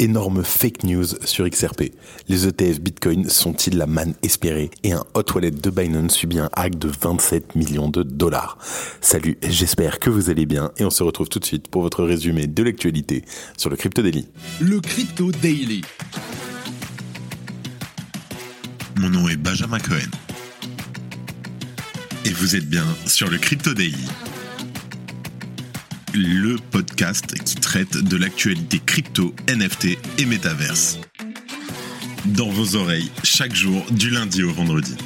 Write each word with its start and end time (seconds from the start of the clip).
Énorme 0.00 0.42
fake 0.42 0.82
news 0.84 1.06
sur 1.24 1.48
XRP. 1.48 1.92
Les 2.28 2.48
ETF 2.48 2.80
Bitcoin 2.80 3.28
sont-ils 3.28 3.76
la 3.76 3.86
manne 3.86 4.14
espérée 4.22 4.70
Et 4.82 4.92
un 4.92 5.04
hot 5.14 5.24
wallet 5.34 5.52
de 5.52 5.70
Binance 5.70 6.14
subit 6.14 6.40
un 6.40 6.50
hack 6.52 6.78
de 6.78 6.88
27 6.88 7.54
millions 7.54 7.88
de 7.88 8.02
dollars? 8.02 8.58
Salut, 9.00 9.38
j'espère 9.48 10.00
que 10.00 10.10
vous 10.10 10.30
allez 10.30 10.46
bien 10.46 10.72
et 10.78 10.84
on 10.84 10.90
se 10.90 11.02
retrouve 11.04 11.28
tout 11.28 11.38
de 11.38 11.44
suite 11.44 11.68
pour 11.68 11.82
votre 11.82 12.02
résumé 12.02 12.46
de 12.46 12.62
l'actualité 12.62 13.24
sur 13.56 13.70
le 13.70 13.76
Crypto 13.76 14.02
Daily. 14.02 14.26
Le 14.60 14.80
Crypto 14.80 15.30
Daily. 15.30 15.82
Mon 18.96 19.10
nom 19.10 19.28
est 19.28 19.36
Benjamin 19.36 19.78
Cohen. 19.78 20.10
Et 22.24 22.30
vous 22.30 22.56
êtes 22.56 22.68
bien 22.68 22.86
sur 23.06 23.30
le 23.30 23.38
Crypto 23.38 23.74
Daily 23.74 24.08
le 26.14 26.56
podcast 26.70 27.34
qui 27.42 27.56
traite 27.56 27.96
de 27.96 28.16
l'actualité 28.16 28.78
crypto, 28.78 29.34
NFT 29.48 29.98
et 30.18 30.26
métaverse. 30.26 31.00
Dans 32.26 32.48
vos 32.48 32.76
oreilles, 32.76 33.10
chaque 33.24 33.54
jour, 33.54 33.84
du 33.90 34.10
lundi 34.10 34.44
au 34.44 34.52
vendredi. 34.52 34.96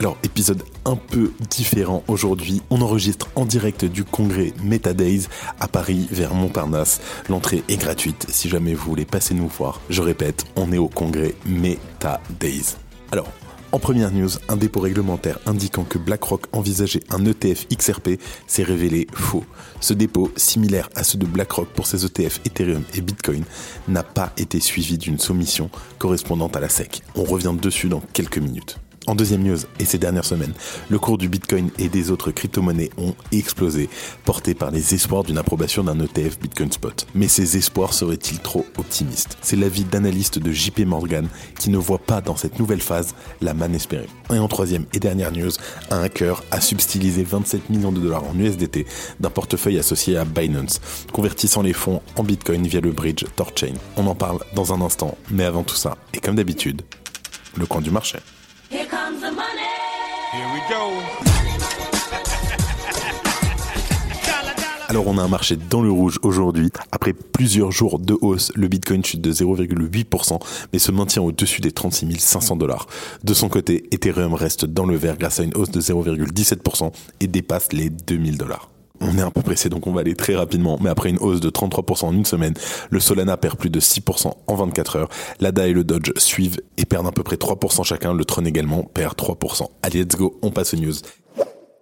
Alors, 0.00 0.16
épisode 0.22 0.62
un 0.86 0.96
peu 0.96 1.32
différent 1.50 2.02
aujourd'hui. 2.08 2.62
On 2.70 2.80
enregistre 2.80 3.28
en 3.34 3.44
direct 3.44 3.84
du 3.84 4.04
congrès 4.04 4.54
MetaDays 4.62 5.28
à 5.60 5.68
Paris 5.68 6.08
vers 6.10 6.32
Montparnasse. 6.32 7.00
L'entrée 7.28 7.62
est 7.68 7.76
gratuite 7.76 8.26
si 8.30 8.48
jamais 8.48 8.72
vous 8.72 8.88
voulez 8.88 9.04
passer 9.04 9.34
nous 9.34 9.48
voir. 9.48 9.82
Je 9.90 10.00
répète, 10.00 10.44
on 10.56 10.72
est 10.72 10.78
au 10.78 10.88
congrès 10.88 11.34
MetaDays. 11.44 12.76
Alors, 13.12 13.28
en 13.76 13.78
première 13.78 14.10
news, 14.10 14.30
un 14.48 14.56
dépôt 14.56 14.80
réglementaire 14.80 15.38
indiquant 15.44 15.84
que 15.84 15.98
BlackRock 15.98 16.46
envisageait 16.52 17.02
un 17.10 17.22
ETF 17.26 17.68
XRP 17.68 18.18
s'est 18.46 18.62
révélé 18.62 19.06
faux. 19.12 19.44
Ce 19.80 19.92
dépôt, 19.92 20.32
similaire 20.34 20.88
à 20.94 21.04
ceux 21.04 21.18
de 21.18 21.26
BlackRock 21.26 21.68
pour 21.68 21.86
ses 21.86 22.06
ETF 22.06 22.40
Ethereum 22.46 22.84
et 22.94 23.02
Bitcoin, 23.02 23.44
n'a 23.86 24.02
pas 24.02 24.32
été 24.38 24.60
suivi 24.60 24.96
d'une 24.96 25.18
soumission 25.18 25.68
correspondante 25.98 26.56
à 26.56 26.60
la 26.60 26.70
SEC. 26.70 27.02
On 27.16 27.24
revient 27.24 27.54
dessus 27.60 27.90
dans 27.90 28.00
quelques 28.14 28.38
minutes. 28.38 28.78
En 29.08 29.14
deuxième 29.14 29.44
news, 29.44 29.58
et 29.78 29.84
ces 29.84 29.98
dernières 29.98 30.24
semaines, 30.24 30.52
le 30.88 30.98
cours 30.98 31.16
du 31.16 31.28
Bitcoin 31.28 31.70
et 31.78 31.88
des 31.88 32.10
autres 32.10 32.32
crypto-monnaies 32.32 32.90
ont 32.98 33.14
explosé, 33.30 33.88
portés 34.24 34.54
par 34.54 34.72
les 34.72 34.94
espoirs 34.94 35.22
d'une 35.22 35.38
approbation 35.38 35.84
d'un 35.84 36.00
ETF 36.00 36.40
Bitcoin 36.40 36.72
Spot. 36.72 37.06
Mais 37.14 37.28
ces 37.28 37.56
espoirs 37.56 37.92
seraient-ils 37.92 38.40
trop 38.40 38.66
optimistes? 38.76 39.38
C'est 39.42 39.54
l'avis 39.54 39.84
d'analystes 39.84 40.40
de 40.40 40.50
JP 40.50 40.80
Morgan 40.86 41.28
qui 41.56 41.70
ne 41.70 41.78
voit 41.78 42.00
pas 42.00 42.20
dans 42.20 42.34
cette 42.34 42.58
nouvelle 42.58 42.80
phase 42.80 43.14
la 43.40 43.54
manne 43.54 43.76
espérée. 43.76 44.08
Et 44.34 44.40
en 44.40 44.48
troisième 44.48 44.86
et 44.92 44.98
dernière 44.98 45.30
news, 45.30 45.52
un 45.90 46.02
hacker 46.02 46.42
a 46.50 46.60
subtilisé 46.60 47.22
27 47.22 47.70
millions 47.70 47.92
de 47.92 48.00
dollars 48.00 48.24
en 48.24 48.36
USDT 48.36 48.86
d'un 49.20 49.30
portefeuille 49.30 49.78
associé 49.78 50.16
à 50.16 50.24
Binance, 50.24 50.80
convertissant 51.12 51.62
les 51.62 51.74
fonds 51.74 52.02
en 52.16 52.24
Bitcoin 52.24 52.66
via 52.66 52.80
le 52.80 52.90
bridge 52.90 53.24
Torchain. 53.36 53.74
On 53.96 54.08
en 54.08 54.16
parle 54.16 54.40
dans 54.56 54.72
un 54.72 54.80
instant, 54.80 55.16
mais 55.30 55.44
avant 55.44 55.62
tout 55.62 55.76
ça, 55.76 55.96
et 56.12 56.18
comme 56.18 56.34
d'habitude, 56.34 56.82
le 57.56 57.66
coin 57.66 57.80
du 57.80 57.92
marché. 57.92 58.18
Alors 64.88 65.08
on 65.08 65.18
a 65.18 65.22
un 65.22 65.28
marché 65.28 65.56
dans 65.56 65.82
le 65.82 65.90
rouge 65.90 66.18
aujourd'hui. 66.22 66.70
Après 66.90 67.12
plusieurs 67.12 67.70
jours 67.70 67.98
de 67.98 68.16
hausse, 68.20 68.52
le 68.54 68.66
Bitcoin 68.68 69.04
chute 69.04 69.20
de 69.20 69.32
0,8%, 69.32 70.40
mais 70.72 70.78
se 70.78 70.92
maintient 70.92 71.22
au-dessus 71.22 71.60
des 71.60 71.72
36 71.72 72.18
500 72.18 72.56
dollars. 72.56 72.86
De 73.24 73.34
son 73.34 73.48
côté, 73.48 73.88
Ethereum 73.92 74.34
reste 74.34 74.64
dans 74.64 74.86
le 74.86 74.96
vert 74.96 75.18
grâce 75.18 75.40
à 75.40 75.42
une 75.42 75.54
hausse 75.54 75.70
de 75.70 75.80
0,17% 75.80 76.92
et 77.20 77.26
dépasse 77.26 77.72
les 77.72 77.90
2000 77.90 78.38
dollars. 78.38 78.70
On 79.00 79.18
est 79.18 79.22
un 79.22 79.30
peu 79.30 79.42
pressé, 79.42 79.68
donc 79.68 79.86
on 79.86 79.92
va 79.92 80.00
aller 80.00 80.14
très 80.14 80.34
rapidement. 80.34 80.78
Mais 80.80 80.90
après 80.90 81.10
une 81.10 81.18
hausse 81.18 81.40
de 81.40 81.50
33% 81.50 82.06
en 82.06 82.12
une 82.12 82.24
semaine, 82.24 82.54
le 82.90 83.00
Solana 83.00 83.36
perd 83.36 83.56
plus 83.56 83.70
de 83.70 83.80
6% 83.80 84.32
en 84.46 84.54
24 84.54 84.96
heures. 84.96 85.08
L'ADA 85.40 85.68
et 85.68 85.72
le 85.72 85.84
Dodge 85.84 86.12
suivent 86.16 86.60
et 86.76 86.84
perdent 86.84 87.06
à 87.06 87.12
peu 87.12 87.22
près 87.22 87.36
3% 87.36 87.84
chacun. 87.84 88.14
Le 88.14 88.24
Tron 88.24 88.44
également 88.44 88.82
perd 88.82 89.14
3%. 89.14 89.68
Allez, 89.82 90.04
let's 90.04 90.16
go, 90.16 90.38
on 90.42 90.50
passe 90.50 90.74
aux 90.74 90.78
news 90.78 90.94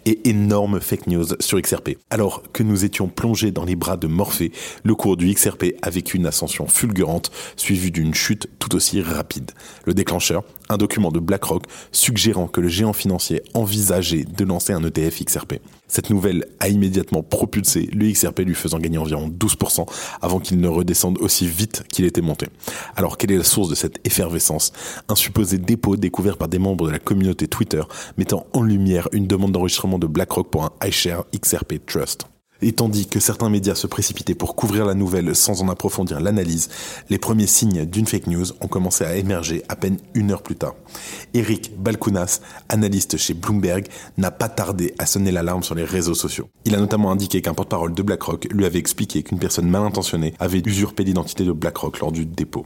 et 0.06 0.28
énorme 0.28 0.80
fake 0.80 1.06
news 1.06 1.26
sur 1.40 1.60
XRP. 1.60 1.96
Alors 2.10 2.42
que 2.52 2.62
nous 2.62 2.84
étions 2.84 3.08
plongés 3.08 3.50
dans 3.50 3.64
les 3.64 3.76
bras 3.76 3.96
de 3.96 4.06
Morphée, 4.06 4.52
le 4.82 4.94
cours 4.94 5.16
du 5.16 5.32
XRP 5.32 5.74
a 5.82 5.90
vécu 5.90 6.16
une 6.16 6.26
ascension 6.26 6.66
fulgurante 6.66 7.30
suivie 7.56 7.90
d'une 7.90 8.14
chute 8.14 8.48
tout 8.58 8.74
aussi 8.74 9.00
rapide. 9.00 9.52
Le 9.84 9.94
déclencheur, 9.94 10.44
un 10.68 10.76
document 10.76 11.10
de 11.10 11.20
BlackRock 11.20 11.64
suggérant 11.92 12.46
que 12.46 12.60
le 12.60 12.68
géant 12.68 12.92
financier 12.92 13.42
envisageait 13.54 14.24
de 14.24 14.44
lancer 14.44 14.72
un 14.72 14.82
ETF 14.82 15.24
XRP. 15.24 15.54
Cette 15.86 16.10
nouvelle 16.10 16.46
a 16.60 16.68
immédiatement 16.68 17.22
propulsé 17.22 17.88
le 17.92 18.10
XRP 18.10 18.40
lui 18.40 18.54
faisant 18.54 18.78
gagner 18.78 18.98
environ 18.98 19.28
12% 19.28 19.86
avant 20.22 20.40
qu'il 20.40 20.58
ne 20.58 20.68
redescende 20.68 21.18
aussi 21.18 21.46
vite 21.46 21.84
qu'il 21.88 22.04
était 22.04 22.20
monté. 22.20 22.46
Alors 22.96 23.18
quelle 23.18 23.32
est 23.32 23.38
la 23.38 23.44
source 23.44 23.68
de 23.68 23.74
cette 23.74 24.04
effervescence? 24.06 24.72
Un 25.08 25.14
supposé 25.14 25.58
dépôt 25.58 25.96
découvert 25.96 26.36
par 26.36 26.48
des 26.48 26.58
membres 26.58 26.86
de 26.86 26.92
la 26.92 26.98
communauté 26.98 27.48
Twitter 27.48 27.82
mettant 28.16 28.46
en 28.52 28.62
lumière 28.62 29.08
une 29.12 29.26
demande 29.26 29.52
d'enregistrement 29.52 29.98
de 29.98 30.06
BlackRock 30.06 30.50
pour 30.50 30.64
un 30.64 30.72
iShare 30.84 31.24
XRP 31.34 31.84
Trust. 31.86 32.26
Et 32.66 32.72
tandis 32.72 33.06
que 33.06 33.20
certains 33.20 33.50
médias 33.50 33.74
se 33.74 33.86
précipitaient 33.86 34.34
pour 34.34 34.56
couvrir 34.56 34.86
la 34.86 34.94
nouvelle 34.94 35.36
sans 35.36 35.60
en 35.60 35.68
approfondir 35.68 36.18
l'analyse, 36.18 36.70
les 37.10 37.18
premiers 37.18 37.46
signes 37.46 37.84
d'une 37.84 38.06
fake 38.06 38.26
news 38.26 38.46
ont 38.62 38.68
commencé 38.68 39.04
à 39.04 39.16
émerger 39.16 39.62
à 39.68 39.76
peine 39.76 39.98
une 40.14 40.30
heure 40.30 40.42
plus 40.42 40.56
tard. 40.56 40.72
Eric 41.34 41.72
Balkounas, 41.76 42.40
analyste 42.70 43.18
chez 43.18 43.34
Bloomberg, 43.34 43.86
n'a 44.16 44.30
pas 44.30 44.48
tardé 44.48 44.94
à 44.98 45.04
sonner 45.04 45.30
l'alarme 45.30 45.62
sur 45.62 45.74
les 45.74 45.84
réseaux 45.84 46.14
sociaux. 46.14 46.48
Il 46.64 46.74
a 46.74 46.78
notamment 46.78 47.10
indiqué 47.10 47.42
qu'un 47.42 47.52
porte-parole 47.52 47.92
de 47.92 48.02
BlackRock 48.02 48.48
lui 48.50 48.64
avait 48.64 48.78
expliqué 48.78 49.22
qu'une 49.22 49.38
personne 49.38 49.68
mal 49.68 49.82
intentionnée 49.82 50.32
avait 50.38 50.62
usurpé 50.64 51.04
l'identité 51.04 51.44
de 51.44 51.52
BlackRock 51.52 52.00
lors 52.00 52.12
du 52.12 52.24
dépôt. 52.24 52.64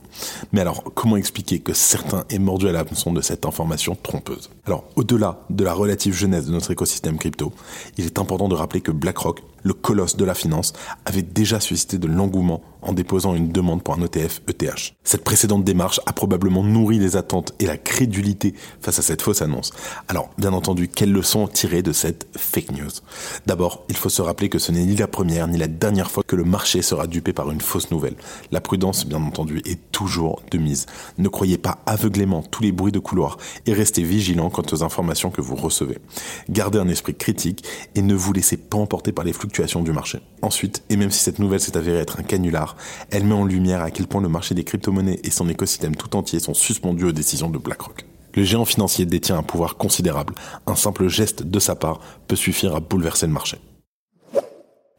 Mais 0.52 0.60
alors, 0.60 0.84
comment 0.94 1.16
expliquer 1.16 1.58
que 1.58 1.72
certains 1.72 2.24
aient 2.30 2.38
mordu 2.38 2.68
à 2.68 2.72
l'hameçon 2.72 3.12
de 3.12 3.20
cette 3.20 3.46
information 3.46 3.98
trompeuse? 4.00 4.48
Alors, 4.64 4.84
au-delà 4.94 5.40
de 5.50 5.64
la 5.64 5.72
relative 5.72 6.14
jeunesse 6.14 6.46
de 6.46 6.52
notre 6.52 6.70
écosystème 6.70 7.18
crypto, 7.18 7.52
il 7.96 8.06
est 8.06 8.20
important 8.20 8.46
de 8.46 8.54
rappeler 8.54 8.80
que 8.80 8.92
BlackRock 8.92 9.42
le 9.62 9.74
colosse 9.74 10.16
de 10.16 10.24
la 10.24 10.34
finance, 10.34 10.72
avait 11.04 11.22
déjà 11.22 11.60
suscité 11.60 11.98
de 11.98 12.06
l'engouement 12.06 12.62
en 12.88 12.94
déposant 12.94 13.34
une 13.34 13.52
demande 13.52 13.82
pour 13.82 13.94
un 13.94 14.02
ETF 14.02 14.40
ETH. 14.48 14.94
Cette 15.04 15.22
précédente 15.22 15.62
démarche 15.62 16.00
a 16.06 16.14
probablement 16.14 16.64
nourri 16.64 16.98
les 16.98 17.16
attentes 17.16 17.52
et 17.60 17.66
la 17.66 17.76
crédulité 17.76 18.54
face 18.80 18.98
à 18.98 19.02
cette 19.02 19.20
fausse 19.20 19.42
annonce. 19.42 19.72
Alors, 20.08 20.30
bien 20.38 20.54
entendu, 20.54 20.88
quelles 20.88 21.12
leçons 21.12 21.46
tirer 21.48 21.82
de 21.82 21.92
cette 21.92 22.26
fake 22.34 22.72
news? 22.72 22.90
D'abord, 23.46 23.84
il 23.90 23.96
faut 23.96 24.08
se 24.08 24.22
rappeler 24.22 24.48
que 24.48 24.58
ce 24.58 24.72
n'est 24.72 24.86
ni 24.86 24.96
la 24.96 25.06
première 25.06 25.48
ni 25.48 25.58
la 25.58 25.66
dernière 25.66 26.10
fois 26.10 26.22
que 26.26 26.34
le 26.34 26.44
marché 26.44 26.80
sera 26.80 27.06
dupé 27.06 27.34
par 27.34 27.50
une 27.50 27.60
fausse 27.60 27.90
nouvelle. 27.90 28.16
La 28.52 28.62
prudence, 28.62 29.06
bien 29.06 29.22
entendu, 29.22 29.60
est 29.66 29.92
toujours 29.92 30.40
de 30.50 30.56
mise. 30.56 30.86
Ne 31.18 31.28
croyez 31.28 31.58
pas 31.58 31.78
aveuglément 31.84 32.42
tous 32.42 32.62
les 32.62 32.72
bruits 32.72 32.92
de 32.92 32.98
couloir 32.98 33.36
et 33.66 33.74
restez 33.74 34.02
vigilant 34.02 34.48
quant 34.48 34.62
aux 34.72 34.82
informations 34.82 35.30
que 35.30 35.42
vous 35.42 35.56
recevez. 35.56 35.98
Gardez 36.48 36.78
un 36.78 36.88
esprit 36.88 37.14
critique 37.14 37.64
et 37.94 38.00
ne 38.00 38.14
vous 38.14 38.32
laissez 38.32 38.56
pas 38.56 38.78
emporter 38.78 39.12
par 39.12 39.26
les 39.26 39.34
fluctuations 39.34 39.82
du 39.82 39.92
marché. 39.92 40.20
Ensuite, 40.40 40.82
et 40.88 40.96
même 40.96 41.10
si 41.10 41.20
cette 41.20 41.38
nouvelle 41.38 41.60
s'est 41.60 41.76
avérée 41.76 41.98
être 41.98 42.18
un 42.18 42.22
canular, 42.22 42.76
elle 43.10 43.24
met 43.24 43.34
en 43.34 43.44
lumière 43.44 43.82
à 43.82 43.90
quel 43.90 44.06
point 44.06 44.20
le 44.20 44.28
marché 44.28 44.54
des 44.54 44.64
crypto-monnaies 44.64 45.20
et 45.24 45.30
son 45.30 45.48
écosystème 45.48 45.96
tout 45.96 46.16
entier 46.16 46.40
sont 46.40 46.54
suspendus 46.54 47.04
aux 47.04 47.12
décisions 47.12 47.50
de 47.50 47.58
BlackRock. 47.58 48.04
Le 48.34 48.44
géant 48.44 48.64
financier 48.64 49.06
détient 49.06 49.38
un 49.38 49.42
pouvoir 49.42 49.76
considérable. 49.76 50.34
Un 50.66 50.76
simple 50.76 51.08
geste 51.08 51.42
de 51.42 51.58
sa 51.58 51.74
part 51.74 52.00
peut 52.28 52.36
suffire 52.36 52.76
à 52.76 52.80
bouleverser 52.80 53.26
le 53.26 53.32
marché. 53.32 53.58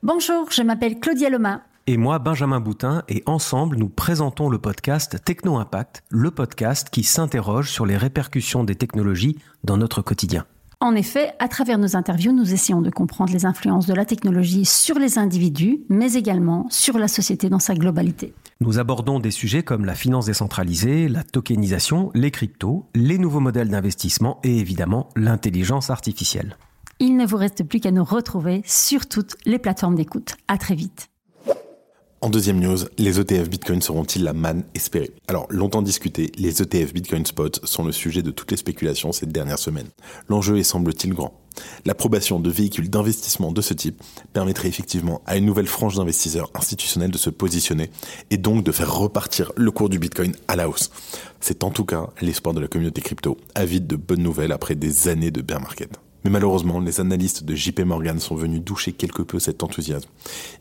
Bonjour, 0.04 0.52
je 0.52 0.62
m'appelle 0.62 1.00
Claudia 1.00 1.30
Loma. 1.30 1.64
Et 1.88 1.98
moi, 1.98 2.20
Benjamin 2.20 2.60
Boutin, 2.60 3.04
et 3.10 3.24
ensemble, 3.26 3.76
nous 3.78 3.90
présentons 3.90 4.50
le 4.50 4.60
podcast 4.60 5.24
Techno 5.26 5.58
Impact, 5.58 6.04
le 6.10 6.32
podcast 6.32 6.90
qui 6.92 7.04
s'interroge 7.04 7.72
sur 7.72 7.86
les 7.86 7.98
répercussions 7.98 8.64
des 8.64 8.76
technologies 8.76 9.38
dans 9.64 9.78
notre 9.78 10.02
quotidien. 10.02 10.46
En 10.82 10.96
effet, 10.96 11.34
à 11.40 11.50
travers 11.50 11.78
nos 11.78 11.98
interviews, 11.98 12.32
nous 12.32 12.54
essayons 12.54 12.82
de 12.82 12.90
comprendre 12.90 13.34
les 13.34 13.46
influences 13.46 13.86
de 13.86 13.94
la 13.94 14.06
technologie 14.06 14.64
sur 14.64 14.98
les 14.98 15.18
individus, 15.18 15.82
mais 15.90 16.14
également 16.14 16.68
sur 16.70 16.98
la 16.98 17.10
société 17.10 17.50
dans 17.50 17.60
sa 17.60 17.74
globalité. 17.74 18.34
Nous 18.62 18.80
abordons 18.80 19.20
des 19.20 19.32
sujets 19.32 19.62
comme 19.62 19.84
la 19.84 19.94
finance 19.94 20.28
décentralisée, 20.28 21.10
la 21.10 21.26
tokenisation, 21.26 22.12
les 22.14 22.32
cryptos, 22.32 22.86
les 22.96 23.18
nouveaux 23.18 23.42
modèles 23.42 23.68
d'investissement 23.68 24.40
et 24.46 24.58
évidemment 24.58 25.10
l'intelligence 25.18 25.90
artificielle. 25.90 26.56
Il 27.00 27.18
ne 27.18 27.26
vous 27.26 27.38
reste 27.38 27.66
plus 27.66 27.82
qu'à 27.82 27.92
nous 27.92 28.06
retrouver 28.06 28.62
sur 28.66 29.06
toutes 29.06 29.36
les 29.46 29.60
plateformes 29.60 29.96
d'écoute. 29.96 30.38
À 30.48 30.58
très 30.58 30.76
vite. 30.76 31.10
En 32.22 32.30
deuxième 32.30 32.60
news, 32.60 32.80
les 32.98 33.18
ETF 33.22 33.50
Bitcoin 33.50 33.82
seront-ils 33.82 34.26
la 34.26 34.34
manne 34.34 34.66
espérée? 34.76 35.12
Alors, 35.30 35.48
longtemps 35.50 35.82
discuté, 35.82 36.34
les 36.38 36.62
ETF 36.62 36.94
Bitcoin 36.94 37.26
Spot 37.26 37.62
sont 37.64 37.86
le 37.86 37.94
sujet 37.94 38.22
de 38.22 38.30
toutes 38.30 38.52
les 38.52 38.58
spéculations 38.58 39.14
ces 39.14 39.26
dernières 39.26 39.58
semaines. 39.58 39.88
L'enjeu 40.28 40.58
est 40.58 40.64
semble-t-il 40.64 41.14
grand. 41.14 41.40
L'approbation 41.86 42.42
de 42.42 42.50
véhicules 42.50 42.90
d'investissement 42.90 43.54
de 43.54 43.62
ce 43.62 43.74
type 43.74 44.04
permettrait 44.34 44.68
effectivement 44.68 45.22
à 45.26 45.38
une 45.38 45.46
nouvelle 45.46 45.68
frange 45.68 45.96
d'investisseurs 45.96 46.52
institutionnels 46.56 47.12
de 47.12 47.18
se 47.18 47.30
positionner 47.30 47.90
et 48.32 48.38
donc 48.38 48.66
de 48.66 48.74
faire 48.74 48.94
repartir 48.94 49.54
le 49.56 49.72
cours 49.72 49.88
du 49.88 49.98
Bitcoin 49.98 50.34
à 50.50 50.58
la 50.58 50.68
hausse. 50.68 50.92
C'est 51.40 51.64
en 51.64 51.72
tout 51.72 51.86
cas 51.86 52.10
l'espoir 52.20 52.54
de 52.54 52.60
la 52.60 52.68
communauté 52.68 53.00
crypto, 53.00 53.38
avide 53.56 53.88
de 53.88 53.96
bonnes 53.96 54.24
nouvelles 54.24 54.52
après 54.52 54.76
des 54.76 55.08
années 55.08 55.32
de 55.32 55.42
bear 55.42 55.62
market. 55.62 55.98
Mais 56.24 56.30
malheureusement, 56.30 56.80
les 56.80 57.00
analystes 57.00 57.44
de 57.44 57.56
JP 57.56 57.82
Morgan 57.82 58.20
sont 58.20 58.36
venus 58.36 58.62
doucher 58.62 58.92
quelque 58.92 59.22
peu 59.22 59.40
cet 59.40 59.64
enthousiasme. 59.64 60.10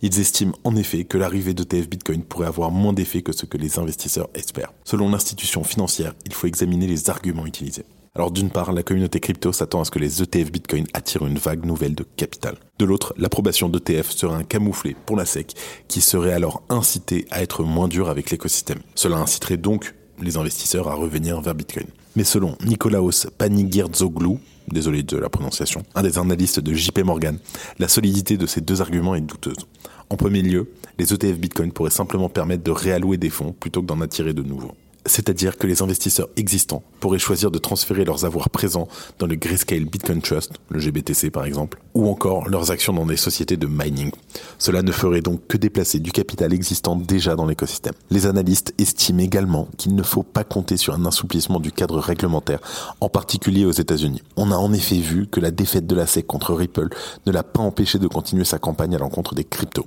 Ils 0.03 0.21
estiment 0.21 0.55
en 0.65 0.77
effet 0.77 1.05
que 1.05 1.19
l'arrivée 1.19 1.55
d'ETF 1.55 1.89
Bitcoin 1.89 2.23
pourrait 2.23 2.47
avoir 2.47 2.71
moins 2.71 2.93
d'effet 2.93 3.23
que 3.23 3.33
ce 3.33 3.47
que 3.47 3.59
les 3.59 3.79
investisseurs 3.79 4.29
espèrent. 4.35 4.73
Selon 4.85 5.11
l'institution 5.11 5.65
financière, 5.65 6.15
il 6.27 6.33
faut 6.33 6.47
examiner 6.47 6.87
les 6.87 7.11
arguments 7.11 7.47
utilisés. 7.47 7.85
Alors 8.15 8.31
d'une 8.33 8.51
part, 8.51 8.73
la 8.73 8.83
communauté 8.83 9.21
crypto 9.21 9.53
s'attend 9.53 9.81
à 9.81 9.85
ce 9.85 9.93
que 9.93 9.99
les 10.01 10.23
ETF 10.23 10.51
Bitcoin 10.51 10.87
attirent 10.93 11.27
une 11.27 11.39
vague 11.39 11.65
nouvelle 11.65 11.95
de 11.95 12.05
capital. 12.17 12.57
De 12.79 12.85
l'autre, 12.85 13.15
l'approbation 13.17 13.69
d'ETF 13.69 14.11
serait 14.11 14.35
un 14.35 14.43
camouflet 14.43 14.97
pour 15.07 15.17
la 15.17 15.25
SEC 15.25 15.55
qui 15.87 16.01
serait 16.01 16.33
alors 16.33 16.63
incité 16.69 17.27
à 17.31 17.43
être 17.43 17.63
moins 17.63 17.87
dur 17.87 18.09
avec 18.09 18.31
l'écosystème. 18.31 18.81
Cela 18.97 19.19
inciterait 19.19 19.57
donc 19.57 19.95
les 20.21 20.37
investisseurs 20.37 20.89
à 20.89 20.95
revenir 20.95 21.41
vers 21.41 21.55
Bitcoin. 21.55 21.87
Mais 22.17 22.25
selon 22.25 22.57
Nikolaos 22.65 23.27
Panigirtzoglou, 23.37 24.41
désolé 24.69 25.03
de 25.03 25.17
la 25.17 25.29
prononciation, 25.29 25.85
un 25.95 26.03
des 26.03 26.19
analystes 26.19 26.61
de 26.61 26.75
JP 26.75 27.01
Morgan, 27.05 27.39
la 27.79 27.89
solidité 27.89 28.37
de 28.37 28.47
ces 28.47 28.61
deux 28.61 28.81
arguments 28.81 29.15
est 29.15 29.21
douteuse. 29.21 29.67
En 30.11 30.17
premier 30.17 30.43
lieu, 30.43 30.71
les 30.99 31.13
ETF 31.13 31.39
Bitcoin 31.39 31.73
pourraient 31.73 31.91
simplement 31.91 32.29
permettre 32.29 32.65
de 32.65 32.71
réallouer 32.71 33.19
des 33.19 33.31
fonds 33.31 33.53
plutôt 33.53 33.83
que 33.83 33.87
d'en 33.87 34.01
attirer 34.01 34.33
de 34.33 34.43
nouveaux 34.43 34.75
c'est-à-dire 35.09 35.57
que 35.57 35.67
les 35.67 35.83
investisseurs 35.83 36.29
existants 36.37 36.83
pourraient 37.01 37.19
choisir 37.19 37.51
de 37.51 37.59
transférer 37.59 38.05
leurs 38.05 38.25
avoirs 38.25 38.51
présents 38.51 38.89
dans 39.19 39.27
le 39.27 39.35
Grayscale 39.35 39.85
Bitcoin 39.85 40.21
Trust, 40.21 40.53
le 40.69 40.79
GBTC 40.79 41.31
par 41.31 41.45
exemple, 41.45 41.81
ou 41.95 42.09
encore 42.09 42.49
leurs 42.49 42.71
actions 42.71 42.93
dans 42.93 43.07
des 43.07 43.17
sociétés 43.17 43.57
de 43.57 43.67
mining. 43.67 44.11
Cela 44.59 44.83
ne 44.83 44.93
ferait 44.93 45.21
donc 45.21 45.47
que 45.47 45.57
déplacer 45.57 45.99
du 45.99 46.13
capital 46.13 46.53
existant 46.53 46.97
déjà 46.97 47.35
dans 47.37 47.47
l'écosystème. 47.47 47.95
Les 48.11 48.27
analystes 48.27 48.75
estiment 48.79 49.21
également 49.21 49.69
qu'il 49.77 49.95
ne 49.95 50.03
faut 50.03 50.23
pas 50.23 50.45
compter 50.45 50.77
sur 50.77 50.95
un 50.95 51.07
assouplissement 51.07 51.61
du 51.61 51.73
cadre 51.73 51.99
réglementaire, 51.99 52.61
en 53.01 53.09
particulier 53.09 53.65
aux 53.65 53.73
États-Unis. 53.73 54.23
On 54.37 54.51
a 54.51 54.57
en 54.57 54.73
effet 54.73 54.97
vu 54.97 55.27
que 55.27 55.41
la 55.41 55.51
défaite 55.51 55.87
de 55.87 55.95
la 55.95 56.07
SEC 56.07 56.27
contre 56.27 56.55
Ripple 56.55 56.89
ne 57.27 57.33
l'a 57.33 57.43
pas 57.43 57.63
empêché 57.63 57.99
de 57.99 58.07
continuer 58.07 58.45
sa 58.45 58.59
campagne 58.59 58.95
à 58.95 58.99
l'encontre 58.99 59.35
des 59.35 59.45
cryptos. 59.45 59.87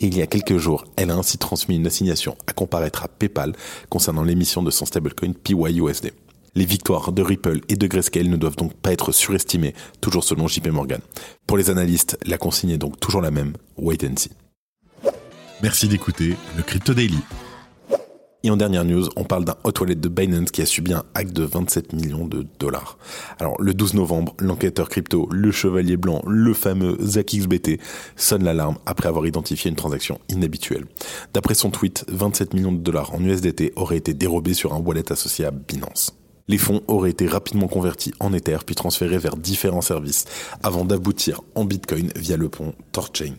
Et 0.00 0.06
il 0.06 0.16
y 0.16 0.22
a 0.22 0.26
quelques 0.26 0.58
jours, 0.58 0.84
elle 0.96 1.10
a 1.10 1.14
ainsi 1.14 1.38
transmis 1.38 1.76
une 1.76 1.86
assignation 1.86 2.36
à 2.46 2.52
comparaître 2.52 3.04
à 3.04 3.08
PayPal 3.08 3.52
concernant 3.88 4.22
l'émission 4.22 4.57
de 4.62 4.70
son 4.70 4.86
stablecoin 4.86 5.32
PYUSD. 5.32 6.12
Les 6.54 6.64
victoires 6.64 7.12
de 7.12 7.22
Ripple 7.22 7.60
et 7.68 7.76
de 7.76 7.86
Grayscale 7.86 8.28
ne 8.28 8.36
doivent 8.36 8.56
donc 8.56 8.74
pas 8.74 8.92
être 8.92 9.12
surestimées, 9.12 9.74
toujours 10.00 10.24
selon 10.24 10.48
JP 10.48 10.68
Morgan. 10.68 11.00
Pour 11.46 11.56
les 11.56 11.70
analystes, 11.70 12.18
la 12.24 12.38
consigne 12.38 12.70
est 12.70 12.78
donc 12.78 12.98
toujours 12.98 13.20
la 13.20 13.30
même, 13.30 13.52
wait 13.76 14.04
and 14.04 14.16
see. 14.16 14.30
Merci 15.62 15.88
d'écouter 15.88 16.36
le 16.56 16.62
Crypto 16.62 16.94
Daily. 16.94 17.18
Et 18.44 18.50
en 18.50 18.56
dernière 18.56 18.84
news, 18.84 19.08
on 19.16 19.24
parle 19.24 19.44
d'un 19.44 19.56
hot 19.64 19.72
wallet 19.80 19.96
de 19.96 20.08
Binance 20.08 20.52
qui 20.52 20.62
a 20.62 20.66
subi 20.66 20.92
un 20.92 21.02
hack 21.14 21.32
de 21.32 21.42
27 21.42 21.92
millions 21.92 22.24
de 22.24 22.46
dollars. 22.60 22.96
Alors, 23.40 23.60
le 23.60 23.74
12 23.74 23.94
novembre, 23.94 24.32
l'enquêteur 24.38 24.88
crypto, 24.88 25.28
le 25.32 25.50
chevalier 25.50 25.96
blanc, 25.96 26.22
le 26.24 26.54
fameux 26.54 26.96
ZachXBT, 27.02 27.80
sonne 28.14 28.44
l'alarme 28.44 28.78
après 28.86 29.08
avoir 29.08 29.26
identifié 29.26 29.68
une 29.68 29.76
transaction 29.76 30.20
inhabituelle. 30.28 30.86
D'après 31.34 31.54
son 31.54 31.70
tweet, 31.70 32.04
27 32.06 32.54
millions 32.54 32.70
de 32.70 32.78
dollars 32.78 33.12
en 33.12 33.24
USDT 33.24 33.72
auraient 33.74 33.96
été 33.96 34.14
dérobés 34.14 34.54
sur 34.54 34.72
un 34.72 34.78
wallet 34.78 35.10
associé 35.10 35.44
à 35.44 35.50
Binance. 35.50 36.14
Les 36.46 36.58
fonds 36.58 36.82
auraient 36.86 37.10
été 37.10 37.26
rapidement 37.26 37.66
convertis 37.66 38.14
en 38.20 38.32
Ether 38.32 38.58
puis 38.64 38.76
transférés 38.76 39.18
vers 39.18 39.36
différents 39.36 39.82
services 39.82 40.26
avant 40.62 40.84
d'aboutir 40.84 41.42
en 41.56 41.64
Bitcoin 41.64 42.12
via 42.14 42.36
le 42.36 42.48
pont 42.48 42.72
Torchain. 42.92 43.34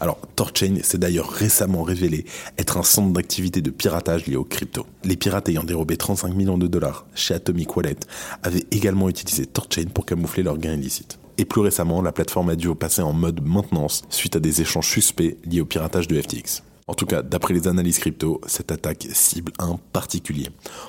Alors, 0.00 0.18
Torchain 0.34 0.78
s'est 0.82 0.98
d'ailleurs 0.98 1.28
récemment 1.28 1.82
révélé 1.82 2.24
être 2.56 2.78
un 2.78 2.82
centre 2.82 3.12
d'activité 3.12 3.60
de 3.60 3.70
piratage 3.70 4.26
lié 4.26 4.36
aux 4.36 4.44
crypto. 4.44 4.86
Les 5.04 5.16
pirates 5.16 5.50
ayant 5.50 5.62
dérobé 5.62 5.98
35 5.98 6.34
millions 6.34 6.56
de 6.56 6.66
dollars 6.66 7.06
chez 7.14 7.34
Atomic 7.34 7.76
Wallet 7.76 7.96
avaient 8.42 8.64
également 8.70 9.10
utilisé 9.10 9.44
Torchain 9.44 9.86
pour 9.92 10.06
camoufler 10.06 10.42
leurs 10.42 10.56
gains 10.56 10.72
illicites. 10.72 11.18
Et 11.36 11.44
plus 11.44 11.60
récemment, 11.60 12.00
la 12.00 12.12
plateforme 12.12 12.48
a 12.48 12.56
dû 12.56 12.74
passer 12.74 13.02
en 13.02 13.12
mode 13.12 13.46
maintenance 13.46 14.02
suite 14.08 14.36
à 14.36 14.40
des 14.40 14.62
échanges 14.62 14.88
suspects 14.88 15.36
liés 15.44 15.60
au 15.60 15.66
piratage 15.66 16.08
de 16.08 16.20
FTX. 16.20 16.62
En 16.90 16.94
tout 16.94 17.06
cas, 17.06 17.22
d'après 17.22 17.54
les 17.54 17.68
analyses 17.68 18.00
crypto, 18.00 18.40
cette 18.48 18.72
attaque 18.72 19.06
cible 19.12 19.52
un 19.60 19.78
particulier. 19.92 20.48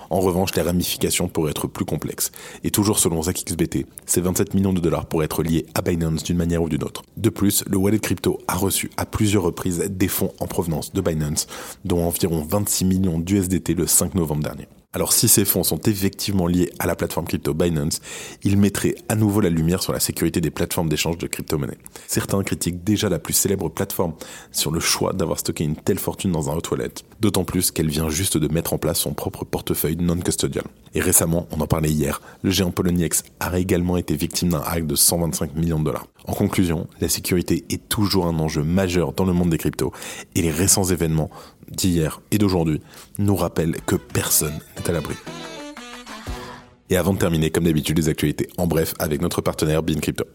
En 0.09 0.19
revanche, 0.19 0.56
les 0.56 0.63
ramifications 0.63 1.27
pourraient 1.27 1.51
être 1.51 1.68
plus 1.68 1.86
complexes. 1.86 2.31
Et 2.63 2.71
toujours 2.71 2.98
selon 2.98 3.21
ZachXBT, 3.21 3.86
ces 4.07 4.19
27 4.19 4.56
millions 4.56 4.74
de 4.74 4.80
dollars 4.80 5.06
pourraient 5.06 5.25
être 5.25 5.44
liés 5.44 5.68
à 5.75 5.83
Binance 5.83 6.24
d'une 6.24 6.38
manière 6.38 6.63
ou 6.63 6.69
d'une 6.69 6.83
autre. 6.83 7.03
De 7.18 7.30
plus, 7.30 7.63
le 7.68 7.77
wallet 7.77 8.00
crypto 8.00 8.39
a 8.48 8.56
reçu 8.56 8.89
à 8.98 9.06
plusieurs 9.06 9.44
reprises 9.44 9.77
des 9.92 10.07
fonds 10.07 10.33
en 10.39 10.48
provenance 10.48 10.92
de 10.92 11.01
Binance, 11.01 11.45
dont 11.86 12.03
environ 12.03 12.44
26 12.50 12.86
millions 12.86 13.19
d'USDT 13.19 13.75
le 13.75 13.86
5 13.86 14.15
novembre 14.15 14.42
dernier. 14.42 14.68
Alors 14.93 15.13
si 15.13 15.29
ces 15.29 15.45
fonds 15.45 15.63
sont 15.63 15.79
effectivement 15.83 16.47
liés 16.47 16.69
à 16.77 16.85
la 16.85 16.97
plateforme 16.97 17.25
crypto 17.25 17.53
Binance, 17.53 18.01
ils 18.43 18.57
mettraient 18.57 18.95
à 19.07 19.15
nouveau 19.15 19.39
la 19.39 19.49
lumière 19.49 19.81
sur 19.81 19.93
la 19.93 20.01
sécurité 20.01 20.41
des 20.41 20.51
plateformes 20.51 20.89
d'échange 20.89 21.17
de 21.17 21.27
crypto-monnaies. 21.27 21.77
Certains 22.07 22.43
critiquent 22.43 22.83
déjà 22.83 23.07
la 23.07 23.17
plus 23.17 23.31
célèbre 23.33 23.69
plateforme 23.69 24.15
sur 24.51 24.69
le 24.69 24.81
choix 24.81 25.13
d'avoir 25.13 25.39
stocké 25.39 25.63
une 25.63 25.77
telle 25.77 25.97
fortune 25.97 26.33
dans 26.33 26.49
un 26.49 26.55
hot 26.55 26.63
wallet, 26.71 26.91
d'autant 27.21 27.45
plus 27.45 27.71
qu'elle 27.71 27.88
vient 27.88 28.09
juste 28.09 28.38
de 28.38 28.53
mettre 28.53 28.73
en 28.73 28.77
place 28.77 28.99
son 28.99 29.13
propre 29.13 29.45
portefeuille 29.45 29.95
non-custodial. 29.95 30.65
Et 30.93 30.99
récemment, 30.99 31.47
on 31.51 31.61
en 31.61 31.67
parlait 31.67 31.89
hier, 31.89 32.21
le 32.43 32.51
géant 32.51 32.71
Poloniex 32.71 33.23
a 33.39 33.57
également 33.57 33.95
été 33.95 34.17
victime 34.17 34.49
d'un 34.49 34.59
hack 34.59 34.85
de 34.85 34.95
125 34.95 35.55
millions 35.55 35.79
de 35.79 35.85
dollars. 35.85 36.07
En 36.27 36.33
conclusion, 36.33 36.88
la 36.99 37.07
sécurité 37.07 37.63
est 37.69 37.88
toujours 37.88 38.25
un 38.25 38.38
enjeu 38.39 38.61
majeur 38.61 39.13
dans 39.13 39.23
le 39.23 39.31
monde 39.31 39.51
des 39.51 39.57
cryptos 39.57 39.93
et 40.35 40.41
les 40.41 40.51
récents 40.51 40.83
événements 40.83 41.31
d'hier 41.71 42.21
et 42.31 42.38
d'aujourd'hui 42.38 42.81
nous 43.18 43.35
rappellent 43.35 43.77
que 43.85 43.95
personne 43.95 44.59
n'est 44.77 44.89
à 44.89 44.94
l'abri. 44.94 45.15
Et 46.89 46.97
avant 46.97 47.13
de 47.13 47.19
terminer, 47.19 47.50
comme 47.50 47.63
d'habitude, 47.63 47.97
les 47.97 48.09
actualités 48.09 48.50
en 48.57 48.68
bref 48.68 48.94
avec 49.00 49.21
notre 49.21 49.41
partenaire 49.41 49.81
Bean 49.81 50.00
Crypto. 50.01 50.25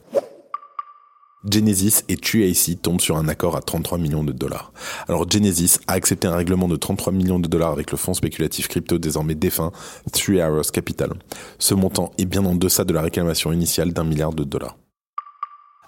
Genesis 1.48 2.02
et 2.08 2.16
TUAC 2.16 2.80
tombent 2.82 3.00
sur 3.00 3.16
un 3.16 3.28
accord 3.28 3.56
à 3.56 3.60
33 3.60 3.98
millions 3.98 4.24
de 4.24 4.32
dollars. 4.32 4.72
Alors 5.06 5.30
Genesis 5.30 5.78
a 5.86 5.92
accepté 5.92 6.26
un 6.26 6.34
règlement 6.34 6.66
de 6.66 6.76
33 6.76 7.12
millions 7.12 7.38
de 7.38 7.46
dollars 7.46 7.72
avec 7.72 7.92
le 7.92 7.96
fonds 7.96 8.14
spéculatif 8.14 8.68
crypto 8.68 8.98
désormais 8.98 9.34
défunt 9.34 9.70
Three 10.12 10.40
Arrows 10.40 10.70
Capital. 10.72 11.12
Ce 11.58 11.74
montant 11.74 12.10
est 12.18 12.24
bien 12.24 12.44
en 12.44 12.54
deçà 12.54 12.84
de 12.84 12.92
la 12.92 13.02
réclamation 13.02 13.52
initiale 13.52 13.92
d'un 13.92 14.04
milliard 14.04 14.32
de 14.32 14.42
dollars. 14.42 14.76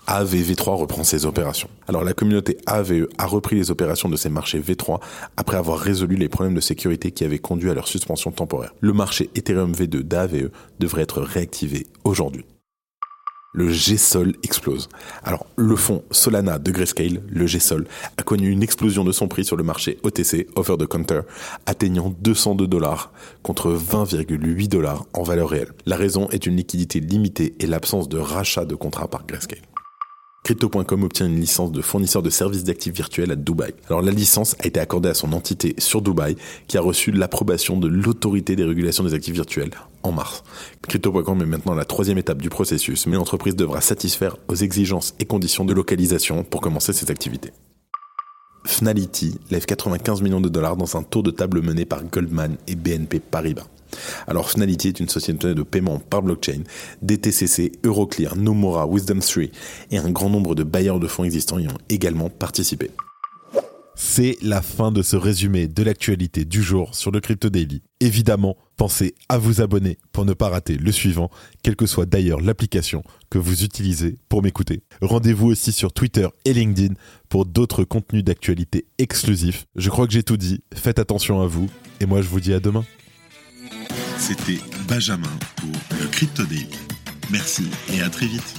AAV 0.09 0.37
V3 0.37 0.71
reprend 0.71 1.05
ses 1.05 1.27
opérations. 1.27 1.69
Alors 1.87 2.03
la 2.03 2.15
communauté 2.15 2.57
AAVE 2.65 3.09
a 3.19 3.27
repris 3.27 3.57
les 3.57 3.71
opérations 3.71 4.09
de 4.09 4.17
ces 4.17 4.31
marchés 4.31 4.59
V3 4.59 5.01
après 5.37 5.59
avoir 5.59 5.79
résolu 5.79 6.17
les 6.17 6.31
problèmes 6.31 6.55
de 6.55 6.63
sécurité 6.63 7.11
qui 7.11 7.25
avaient 7.25 7.39
conduit 7.39 7.69
à 7.69 7.75
leur 7.75 7.89
suspension 7.89 8.31
temporaire. 8.31 8.75
Le 8.81 8.95
marché 8.95 9.29
Ethereum 9.35 9.73
V2 9.73 10.01
d'AAVE 10.01 10.49
devrait 10.81 11.03
être 11.03 11.21
réactivé 11.21 11.87
aujourd'hui. 12.05 12.47
Le 13.53 13.69
GSOL 13.69 14.35
explose. 14.43 14.89
Alors, 15.25 15.47
le 15.57 15.77
fonds 15.77 16.03
Solana 16.11 16.59
de 16.59 16.71
Grayscale, 16.71 17.23
le 17.29 17.47
GSOL, 17.47 17.87
a 18.17 18.23
connu 18.23 18.51
une 18.51 18.63
explosion 18.63 19.05
de 19.05 19.13
son 19.13 19.29
prix 19.29 19.45
sur 19.45 19.57
le 19.57 19.65
marché 19.65 19.99
OTC, 20.05 20.47
Over 20.57 20.77
the 20.79 20.87
Counter, 20.87 21.23
atteignant 21.67 22.15
202 22.21 22.67
dollars 22.67 23.13
contre 23.43 23.73
20,8 23.73 24.69
dollars 24.69 25.07
en 25.13 25.23
valeur 25.23 25.51
réelle. 25.51 25.73
La 25.85 25.97
raison 25.97 26.29
est 26.31 26.47
une 26.47 26.57
liquidité 26.57 27.01
limitée 27.01 27.55
et 27.59 27.67
l'absence 27.67 28.09
de 28.09 28.19
rachat 28.19 28.65
de 28.65 28.75
contrats 28.75 29.09
par 29.09 29.27
Grayscale. 29.27 29.59
Crypto.com 30.49 31.05
obtient 31.05 31.27
une 31.27 31.39
licence 31.39 31.73
de 31.73 31.83
fournisseur 31.83 32.23
de 32.23 32.31
services 32.31 32.65
d'actifs 32.65 32.95
virtuels 32.95 33.31
à 33.31 33.37
Dubaï. 33.37 33.75
Alors 33.91 34.01
la 34.01 34.11
licence 34.11 34.57
a 34.61 34.67
été 34.67 34.81
accordée 34.81 35.11
à 35.11 35.13
son 35.13 35.35
entité 35.35 35.75
sur 35.77 36.01
Dubaï 36.01 36.37
qui 36.69 36.79
a 36.79 36.81
reçu 36.81 37.11
l'approbation 37.11 37.77
de 37.77 37.87
l'autorité 37.87 38.57
des 38.57 38.65
régulations 38.65 39.05
des 39.05 39.13
actifs 39.13 39.35
virtuels 39.35 39.73
en 40.03 40.13
mars. 40.13 40.43
Crypto.com 40.89 41.43
est 41.43 41.45
maintenant 41.45 41.75
la 41.75 41.85
troisième 41.85 42.17
étape 42.17 42.41
du 42.41 42.49
processus, 42.49 43.07
mais 43.07 43.17
l'entreprise 43.17 43.57
devra 43.57 43.83
satisfaire 43.83 44.39
aux 44.49 44.55
exigences 44.55 45.15
et 45.21 45.27
conditions 45.27 45.67
de 45.67 45.75
localisation 45.75 46.45
pour 46.45 46.63
commencer 46.63 46.95
ses 46.95 47.11
activités. 47.11 47.53
Fnality 48.69 49.35
lève 49.51 49.65
95 49.65 50.21
millions 50.21 50.43
de 50.43 50.49
dollars 50.51 50.77
dans 50.77 50.97
un 50.97 51.03
tour 51.03 51.23
de 51.23 51.31
table 51.31 51.63
mené 51.63 51.87
par 51.87 52.05
Goldman 52.05 52.57
et 52.67 52.77
BNP 52.77 53.19
Paribas. 53.19 53.67
Alors 54.27 54.51
Finality 54.51 54.89
est 54.89 55.01
une 55.01 55.09
société 55.09 55.55
de 55.55 55.63
paiement 55.63 55.99
par 55.99 56.23
blockchain, 56.23 56.61
DTCC, 57.01 57.73
Euroclear, 57.83 58.37
Nomura, 58.37 58.87
Wisdom3 58.87 59.51
et 59.91 59.99
un 59.99 60.11
grand 60.11 60.29
nombre 60.29 60.55
de 60.55 60.65
bailleurs 60.65 61.01
de 61.01 61.07
fonds 61.07 61.25
existants 61.25 61.59
y 61.59 61.67
ont 61.67 61.79
également 61.89 62.29
participé. 62.29 62.91
C'est 63.95 64.37
la 64.43 64.61
fin 64.61 64.93
de 64.93 65.03
ce 65.03 65.17
résumé 65.17 65.67
de 65.67 65.83
l'actualité 65.83 66.45
du 66.45 66.63
jour 66.63 66.95
sur 66.95 67.11
le 67.11 67.21
Crypto 67.21 67.49
Daily. 67.49 67.83
Évidemment, 68.01 68.57
pensez 68.79 69.15
à 69.29 69.37
vous 69.37 69.61
abonner 69.61 69.99
pour 70.13 70.25
ne 70.25 70.33
pas 70.33 70.49
rater 70.49 70.77
le 70.77 70.93
suivant, 70.93 71.31
quelle 71.63 71.77
que 71.77 71.85
soit 71.85 72.07
d'ailleurs 72.07 72.41
l'application 72.41 73.03
que 73.29 73.37
vous 73.37 73.65
utilisez 73.65 74.17
pour 74.31 74.43
m'écouter. 74.43 74.83
Rendez-vous 75.03 75.49
aussi 75.49 75.73
sur 75.73 75.93
Twitter 75.93 76.27
et 76.47 76.55
LinkedIn 76.55 76.95
pour 77.29 77.45
d'autres 77.45 77.85
contenus 77.85 78.25
d'actualité 78.25 78.87
exclusifs. 78.97 79.67
Je 79.77 79.91
crois 79.91 80.07
que 80.07 80.13
j'ai 80.15 80.23
tout 80.23 80.39
dit, 80.39 80.63
faites 80.73 80.99
attention 80.99 81.43
à 81.43 81.47
vous, 81.47 81.69
et 82.01 82.07
moi 82.07 82.23
je 82.23 82.29
vous 82.29 82.41
dis 82.41 82.55
à 82.55 82.61
demain. 82.61 82.85
C'était 84.17 84.61
Benjamin 84.89 85.29
pour 85.57 85.99
le 86.01 86.07
Crypto. 86.07 86.45
Merci 87.31 87.69
et 87.93 88.01
à 88.01 88.09
très 88.09 88.27
vite. 88.27 88.58